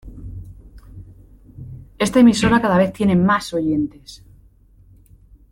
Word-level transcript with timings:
Esta 2.05 2.17
emisora 2.21 2.59
cada 2.59 2.79
vez 2.79 2.91
tiene 2.91 3.15
más 3.15 3.53
oyentes. 3.53 4.23